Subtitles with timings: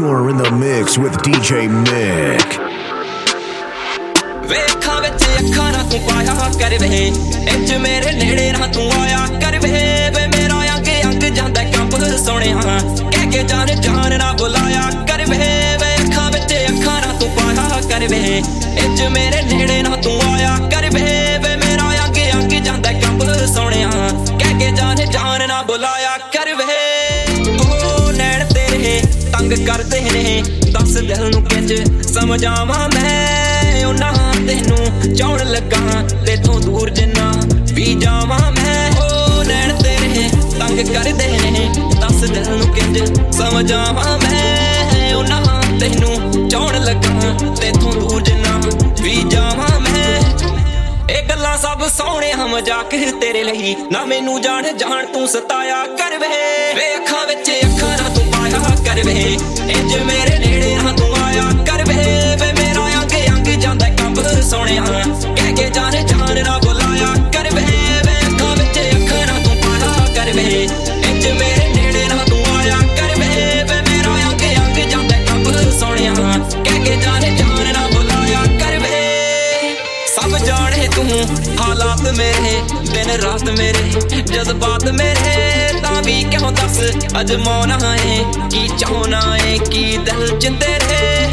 [0.00, 2.48] You're in the mix with DJ Mick.
[4.48, 6.88] ਵੇਖਾਂ ਵਿੱਚ ਅੱਖਾਂ ਨਾ ਤੂੰ ਪਾਇਆ ਕਰ ਵੇ
[7.52, 9.70] ਇੰਜ ਮੇਰੇ ਨੇੜੇ ਨਾ ਤੂੰ ਆਇਆ ਕਰ ਵੇ
[10.16, 12.78] ਵੇ ਮੇਰਾ ਅੰਗ ਅੰਗ ਜਾਂਦਾ ਕੰਬ ਸੋਹਣਿਆ?
[13.10, 15.38] ਕਹਿ ਕੇ ਜਾਨ ਜਾਨ ਨਾ ਬੁਲਾਇਆ ਕਰ ਵੇ
[15.82, 18.42] ਵੇ ਅੱਖਾਂ ਵਿੱਚ ਅੱਖਾਂ ਨਾ ਤੂੰ ਪਾਇਆ ਕਰ ਵੇ
[18.84, 19.29] ਇੰਜ ਮੇਰੇ
[29.50, 31.72] ਤੇਰੇ ਤੰਗ ਕਰਦੇ ਨੇ। ਦੱਸ ਦਿਲ ਨੂੰ ਕਿੰਜ
[32.02, 37.32] ਸਮਝਾਵਾਂ ਮੈਂ। ਉਹਨਾਂ ਤੈਨੂੰ ਚਾਉਣ ਲੱਗਾ ਤੇਥੋਂ ਦੂਰ ਜਿੰਨਾ
[37.74, 45.14] ਵੀ ਜਾਵਾਂ ਮੈਂ। ਉਹ ਨੈਣ ਤੇਰੇ ਤੰਗ ਕਰਦੇ ਨੇ। ਦੱਸ ਦਿਲ ਨੂੰ ਕਿੰਜ ਸਮਝਾਵਾਂ ਮੈਂ।
[45.14, 48.62] ਉਹਨਾਂ ਤੈਨੂੰ ਚਾਉਣ ਲੱਗਾ ਤੇਥੋਂ ਦੂਰ ਜਿੰਨਾ
[49.02, 50.20] ਵੀ ਜਾਵਾਂ ਮੈਂ।
[51.10, 56.18] ਇਹ ਗੱਲਾਂ ਸਭ ਸੋਹਣੇ ਹਮ ਮਜ਼ਾਕ ਤੇਰੇ ਲਈ। ਨਾ ਮੈਨੂੰ ਜਾਣ ਜਾਣ ਤੂੰ ਸਤਾਇਆ ਕਰ
[56.18, 56.28] ਵੇ
[56.74, 57.69] ਵੇ ਅੱਖਾਂ ਵਿੱਚ ਅੱਖਾਂ ਨਾ ਤੂੰ ਪਾਇਆ
[58.90, 61.94] ਕਰ ਵੇ। ਇੰਜ ਮੇਰੇ ਨੇੜੇ ਨਾ ਤੂੰ ਆਇਆ ਕਰ ਵੇ।
[62.40, 64.84] ਵੇ ਮੇਰਾ ਅੰਗ ਅੰਗ ਜਾਂਦਾ ਕੰਬ ਸੋਹਣਿਆ
[65.36, 67.62] ਕਹਿ ਕੇ ਜਾਣ ਜਾਣ ਨਾ ਬੁਲਾਇਆ ਕਰ ਵੇ।
[68.06, 72.78] ਵੇ ਅੱਖਾਂ ਵਿੱਚ ਅੱਖਾਂ ਨਾ ਤੂੰ ਪਾਇਆ ਕਰ ਵੇ। ਇੰਜ ਮੇਰੇ ਨੇੜੇ ਨਾ, ਤੂੰ ਆਇਆ
[72.96, 73.28] ਕਰ ਵੇ।
[73.70, 76.14] ਵੇ ਮੇਰਾ ਅੰਗ ਅੰਗ ਜਾਂਦਾ ਕੰਬ ਸੋਹਣਿਆ
[76.64, 79.74] ਕਹਿ ਕੇ ਜਾਣ ਜਾਣ ਨਾ ਬੁਲਾਇਆ ਕਰ ਵੇ।
[80.16, 81.06] ਸਭ ਜਾਣੇ ਤੂੰ
[81.60, 82.60] ਹਾਲਾਤ ਮੇਰੇ
[82.92, 83.90] ਦਿਨ ਰਾਤ ਮੇਰੇ,
[84.22, 85.29] ਜਜ਼ਬਾਤ ਮੇਰੇ।
[86.56, 91.28] ਤਾਂ ਵੀ ਕਿਉਂ ਦੱਸ ਅਜਮਾਉਣਾ ਏ ਕੀ ਚਾਹਣਾ ਏ, ਕੀ ਦਿਲ ਚ ਤੇਰੇ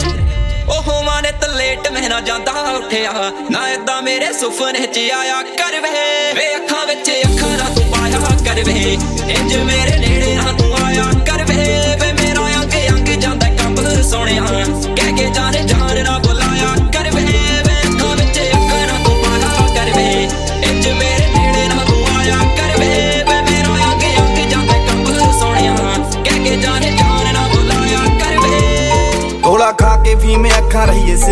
[0.67, 5.89] ਉਹ ਮਾਨੇ ਤਲੇਟ ਮੈਂ ਨਾ ਜਾਂਦਾ ਉੱਠਿਆ, ਨਾ ਏਦਾਂ ਮੇਰੇ ਸੁਪਨੇ ਚ ਆਇਆ ਕਰ ਵੇ
[6.35, 8.97] ਵੇ ਅੱਖਾਂ ਵਿੱਚ ਅੱਖਾਂ ਨਾ ਤੂੰ ਪਾਇਆ ਕਰ ਵੇ
[9.29, 11.55] ਇੰਜ ਮੇਰੇ ਨੇੜੇ ਨਾ ਤੂੰ ਆਇਆ ਕਰ ਵੇ
[12.01, 14.43] ਵੇ ਮੇਰਾ ਅੰਗ ਅੰਗ ਜਾਂਦਾ ਕੰਬ ਸੋਹਣਿਆ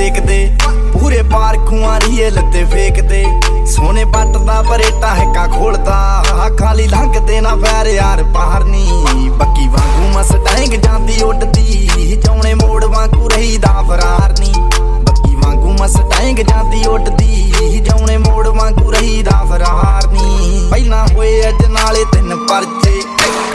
[0.07, 0.57] ਅੱਖਾਂ ਰਹੀਏ ਸੇਕਦੇ
[0.93, 3.25] ਪੂਰੇ ਪਾਰ ਖੂਆਂ ਰਹੀਏ ਲੱਤੇ ਫੇਕਦੇ।
[3.65, 6.23] ਸੋਨੇ ਬੱਟ ਦਾ ਬਰੇਟਾ ਹੈਕਾ ਖੋਲਦਾ।
[6.59, 8.85] ਖਾਲੀ ਲੰਘਦੇ ਨਾ ਫੈਰ ਯਾਰ ਪਾਰਨੀ
[9.29, 14.53] ਬੱਕੀ ਵਾਂਗੂ ਮਸਟੈਂਗ ਜਾਂਦੀ, ਉੱਡਦੀ। ਜੌਣੇ ਮੋੜ ਵਾਂਗੂ ਰਹੀਦਾ ਫਰਾਰਨੀ
[15.01, 22.35] ਬੱਕੀ ਵਾਂਗੂ ਮਸਟੈਂਗ ਜਾਂਦੀ, ਉੱਡਦੀ। ਜੌਣੇ ਮੋੜ ਵਾਂਗੂ ਰਹੀਦਾ ਫਰਾਰਨੀ ਪਹਿਲਾਂ ਹੋਏ ਅੱਜ ਨਾਲੇ ਤਿੰਨ
[22.47, 23.01] ਪਰਚੇ।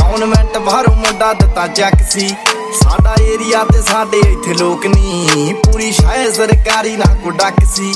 [0.01, 2.35] ਕੌਨਵੈਂਟ ਬਾਹਰੋਂ ਮੁੰਡਾ ਦਿੱਤਾ ਚੈੱਕ ਸੀ।
[3.51, 7.93] ਸਾਡਾ ਏਰੀਆ ਤੇ ਸਾਡੇ ਇੱਥੇ ਲੋਕ ਨਹੀਂ ਪੂਰੀ ਸ਼ਾਇ ਸਰਕਾਰੀ ਨਾ ਕੋ ਡੱਕ ਸੀ।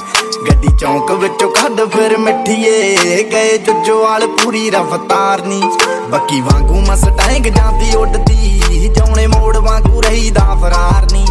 [0.48, 5.70] ਗੱਡੀ ਚੌਂਕ ਵਿੱਚੋਂ ਕੱਢ ਫਿਰ ਮਿੱਠੀਏ। ਗਏ ਜੁੱਜੋਵਾਲ ਪੂਰੀ ਰਫਤਾਰ ਨਹੀਂ
[6.10, 11.26] ਬੱਕੀ ਵਾਂਗੂ ਮਸਟੈਂਗ ਜਾਂਦੀ ਉੱਡਦੀ। ਜੌਣੇ ਮੋੜ ਵਾਂਗੂ ਰਹੀਦਾ ਫਰਾਰ ਨਹੀਂ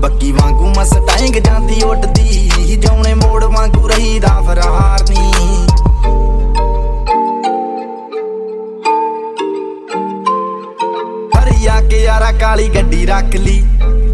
[0.00, 5.67] ਬੱਕੀ ਵਾਂਗੂ ਮਸਟੈਂਗ ਜਾਂਦੀ ਉੱਡਦੀ। ਜੌਣੇ ਮੋੜ ਵਾਂਗੂ ਰਹੀਦਾ ਫਰਾਰ ਨਹੀਂ
[11.58, 13.62] ਹਰੀਆ ਕੇ ਯਾਰਾ ਕਾਲੀ ਗੱਡੀ ਰੱਖ ਲਈ।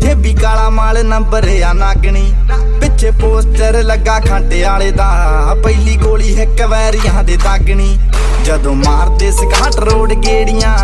[0.00, 2.32] ਜੇਬੀ ਕਾਲਾ ਮਾਲ ਨੰਬਰ ਆ ਨਾਗਣੀ।
[2.80, 7.98] ਪਿੱਛੇ ਪੋਸਟਰ ਲੱਗਾ ਖਾਂਟੇ ਵਾਲੇ ਦਾ। ਪਹਿਲੀ ਗੋਲੀ ਇੱਕ ਵੈਰੀਆਂ ਦੇ ਦਾਗਣੀ।
[8.44, 10.76] ਜਦੋਂ ਮਾਰਦੇ ਸਕਾਟ ਰੋਡ ਗੇੜੀਆਂ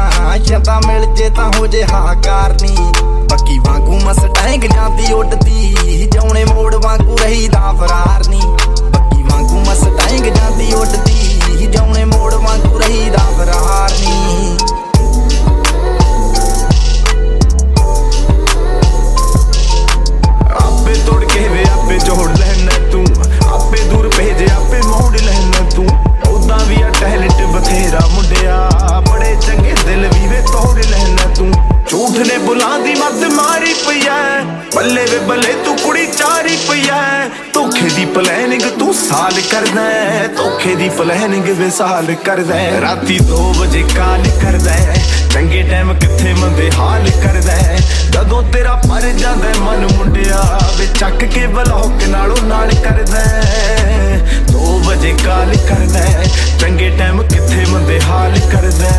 [0.44, 2.92] ਸ਼ੰਦਾ ਮਿਲ ਜੇ ਤਾਂ ਹੋ ਜੇ ਹਾਕਾਰ ਨਹੀਂ
[3.30, 8.69] ਬੱਕੀ ਵਾਂਗੂ ਮਸਟੈਂਗ ਜਾਂਦੀ ਉੱਡਦੀ ਜੌਣੇ ਮੋੜ ਵਾਂਗੂ ਰਹੀਦਾ ਫਰਾਰ ਨਹੀਂ
[33.40, 34.16] ਬੁਲਾਉਂਦੀ ਮੱਤ ਮਾਰੀ ਪਈਆ
[34.74, 40.74] ਬੱਲੇ ਵੇ ਬੱਲੇ ਤੂੰ ਕੁੜੀ ਚਾਰੀ ਪਈਆ ਧੋਖੇ ਦੀ ਪਲੈਨਿੰਗ ਤੂੰ ਸਾਲ ਕਰਦਾ ਹੈ, ਧੋਖੇ
[40.74, 44.94] ਦੀ ਪਲੈਨਿੰਗ ਵੇ ਸਾਲ ਕਰਦਾ ਹੈ। ਰਾਤੀ 2 ਵਜੇ ਕਾਲ ਕਰਦਾ ਹੈ,
[45.34, 47.78] ਚੰਗੇ ਟਾਈਮ ਕਿੱਥੇ ਮੰਦੇ ਹਾਲ ਕਰਦਾ ਹੈ।
[48.10, 53.24] ਜਦੋਂ ਤੇਰਾ ਪਰ ਜਾਂਦਾ ਹੈ ਮਨ ਮੁੰਡਿਆ ਵੇ ਚੱਕ ਕੇ ਬਲੌਕ ਨਾਲੋਂ ਨਾਲ ਕਰਦਾ
[54.52, 56.24] 2 ਵਜੇ ਕਾਲ ਕਰਦਾ ਹੈ,
[56.60, 58.89] ਚੰਗੇ ਟਾਈਮ ਕਿੱਥੇ ਮੰਦੇ ਹਾਲ ਕਰਦਾ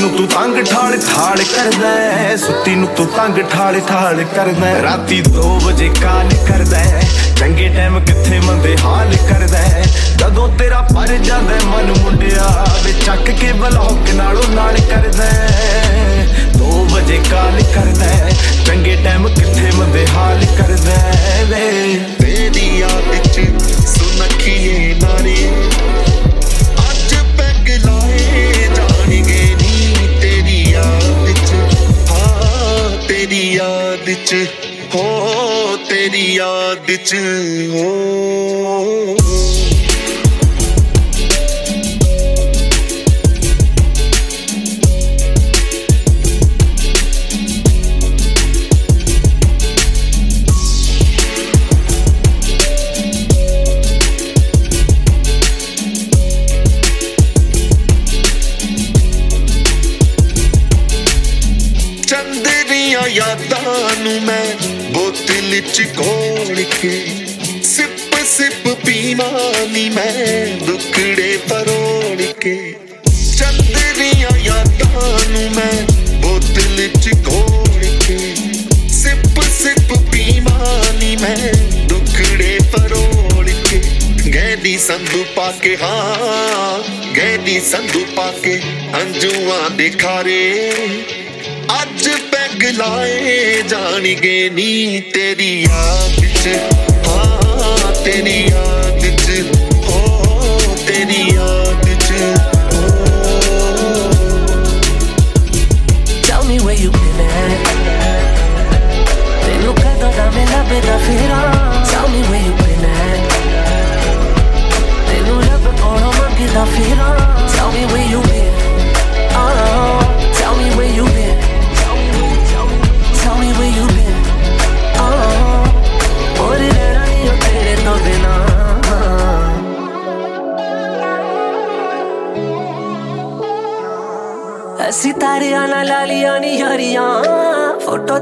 [0.00, 5.48] ਨੂੰ ਤੂੰ ਤੰਗ ਠਾਲ ਠਾਲ ਕਰਦਾ ਸੁੱਤੀ ਨੂੰ ਤੂੰ ਤੰਗ ਠਾਲ ਠਾਲ ਕਰਦਾ ਰਾਤੀ 2
[5.64, 6.78] ਵਜੇ ਕਾਲ ਕਰਦਾ
[7.38, 9.60] ਚੰਗੇ ਟਾਈਮ ਕਿੱਥੇ ਮੰਦੇ ਹਾਲ ਕਰਦਾ
[10.18, 15.28] ਜਦੋਂ ਤੇਰਾ ਪਰ ਜਾਂਦਾ ਮਨ ਮੁੰਡਿਆ ਵੇ ਚੱਕ ਕੇ ਬਲੌਕ ਨਾਲੋਂ ਨਾਲ ਕਰਦਾ
[16.56, 18.28] 2 ਵਜੇ ਕਾਲ ਕਰਦਾ
[18.66, 20.98] ਚੰਗੇ ਟਾਈਮ ਕਿੱਥੇ ਮੰਦੇ ਹਾਲ ਕਰਦਾ
[21.50, 21.70] ਵੇ
[22.20, 23.48] ਵੇ ਦੀ ਯਾਦ ਚ
[23.88, 25.09] ਸੁਣ ਅੱਖੀਏ ਨਾ
[34.30, 34.46] 'ਚ
[34.94, 37.14] ਹੋ ਤੇਰੀ ਯਾਦ ਚ
[37.70, 39.16] ਹੋ।
[64.20, 64.46] ਮੈਂ
[64.90, 67.06] ਬੋਤਲ ਚ ਘੋਲ ਕੇ
[67.62, 72.74] ਸਿਪ ਸਿਪ ਪੀਵਾਂ ਨੀ ਮੈਂ ਦੁਖੜੇ ਪਰੋੜ ਕੇ।
[73.38, 75.82] ਚੰਦਰੀਆਂ ਯਾਦਾਂ ਨੂੰ ਮੈਂ
[76.16, 78.34] ਬੋਤਲ ਚ ਘੋਲ ਕੇ।
[78.88, 81.52] ਸਿਪ ਸਿਪ ਪੀਵਾਂ ਨੀ ਮੈਂ
[81.86, 83.82] ਦੁਖੜੇ ਪਰੋੜ ਕੇ।
[84.34, 86.82] ਗੈਦੀ ਸੰਧੂ ਪਾ ਕੇ, ਹਾਂ।
[87.16, 88.60] ਗੈਦੀ ਸੰਧੂ ਪਾ ਕੇ,
[88.94, 91.19] ਅੰਜੂਆਂ ਦੇ ਖਾਰੇ। ਅੱਜ
[92.70, 96.89] ਪੈਗ ਲਾਏ ਜਾਣਗੇ ਨੀ ਤੇਰੀ ਯਾਦ ਚ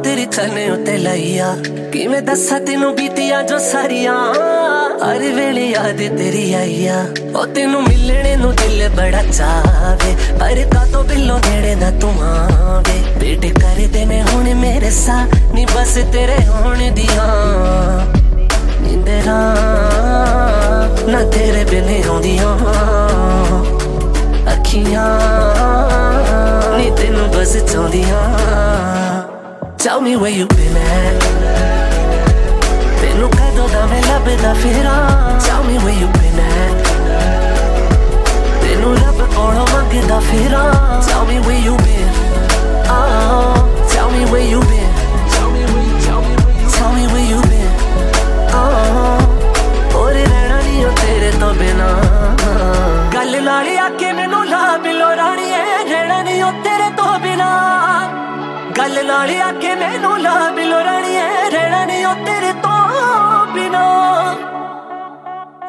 [0.04, 1.56] ਤੇਰੀ ਚੰਨੇ ਉੱਤੇ ਲਈਆ।
[1.92, 4.14] ਕਿਵੇਂ ਦੱਸਾਂ ਤੈਨੂੰ ਬੀਤੀਆਂ ਜੋ ਸਾਰੀਆਂ?
[5.04, 7.06] ਹਰ ਵੇਲੇ ਯਾਦ ਤੇਰੀ ਆਈਆ।
[7.36, 12.98] ਉਹ ਤੈਨੂੰ ਮਿਲਣੇ ਨੂੰ ਦਿਲ ਬੜਾ ਚਾਵੇ। ਪਰ ਕਾਤੋਂ ਬਿੱਲੋ ਨੇੜੇ ਨਾ ਤੂੰ ਆਵੇ?
[13.20, 17.26] ਬੇਟੇ ਕਰਦੇ ਨੇ ਹੁਣ ਮੇਰੇ ਸਾ ਨੀ ਬਸ ਤੇਰੇ ਹੋਣ ਦੀਆਂ।
[18.80, 19.56] ਨਿੰਦਰਾਂ
[21.08, 22.56] ਨਾ ਤੇਰੇ ਬਿਨੇ ਆਉਂਦੀਆਂ
[24.52, 25.06] ਅੱਖੀਆਂ
[26.78, 28.22] ਨੀ ਤੈਨੂੰ ਬਸ ਚਾਹੁੰਦੀਆਂ
[29.78, 31.22] Tell me where you been at.
[33.00, 35.38] Tenu que dame la pena fira.
[35.40, 36.84] Tell me where you been at.
[38.60, 41.00] Tenu la pe koro manke da fira.
[41.06, 42.10] Tell me where you been.
[42.90, 44.87] Oh, tell me where you been.
[59.68, 63.82] ਨਾਲ ਆਕੇ ਮੈਨੂੰ ਲਾ ਬਿਲੋ ਰਾਣੀਏ ਰਹਿਣਾ ਨਹੀਂ ਉਹ ਤੇਰੇ ਤੋਂ ਬਿਨਾ।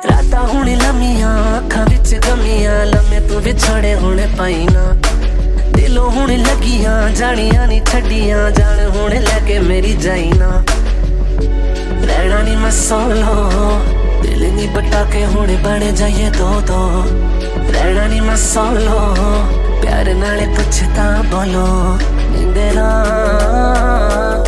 [0.05, 4.95] ਰਾਤਾਂ ਹੁਣ ਲੰਮੀਆਂ, ਅੱਖਾਂ ਵਿੱਚ ਗਮੀਆਂ, ਲੰਮੇ ਤੂੰ ਵਿਛੜੇ ਹੁਣ ਪਾਈ ਨਾ।
[5.75, 10.63] ਦਿਲੋਂ ਹੁਣ ਲੱਗੀਆਂ, ਜਾਣੀਆਂ ਨਹੀਂ ਛੱਡੀਆਂ, ਜਾਣ ਹੁਣ ਲੈ ਕੇ ਮੇਰੀ ਜਾਈ ਨਾ।
[12.07, 13.81] ਰਹਿਣਾ ਨਹੀਂ ਮੈਂ ਸੋਲੋ,
[14.21, 17.03] ਦਿਲ ਨਹੀਂ ਬਟਾ ਕੇ ਹੁਣ ਬਣ ਜਾਈਏ ਦੋ ਦੋ
[17.73, 19.15] ਰਹਿਣਾ ਨਹੀਂ ਮੈਂ ਸੋਲੋ
[19.81, 21.97] ਪਿਆਰ ਨਾਲੇ ਪੁੱਛਦਾ ਬੋਲੋ
[22.31, 22.89] ਨਿੰਦਰਾ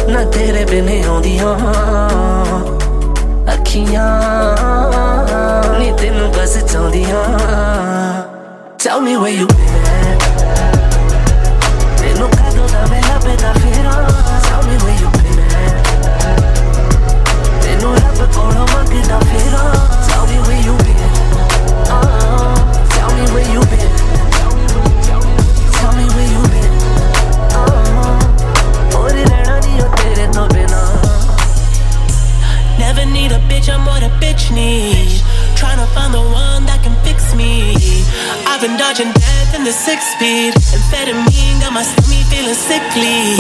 [0.10, 1.56] ਨਾ ਤੇਰੇ ਬਿਨੇ ਆਉਂਦੀਆਂ।
[3.54, 4.10] ਅੱਖੀਆਂ
[5.80, 7.24] ਨੀ ਤੈਨੂੰ ਬਸ ਚਾਹੁੰਦੀਆਂ
[8.84, 9.48] Tell me where you
[38.92, 40.54] Sergeant death in the six speed.
[40.76, 43.40] Amphetamine got my stomach feeling sickly.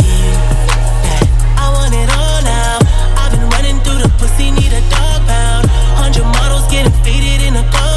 [1.03, 2.79] Yeah, I want it all now.
[3.19, 5.67] I've been running through the pussy, need a dog pound.
[5.99, 7.90] Hundred models getting faded in a car.